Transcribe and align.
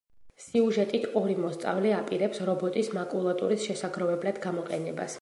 სიუჟეტით 0.43 1.05
ორი 1.21 1.35
მოსწავლე 1.43 1.93
აპირებს 1.99 2.43
რობოტის 2.49 2.93
მაკულატურის 2.99 3.71
შესაგროვებლად 3.71 4.45
გამოყენებას. 4.49 5.09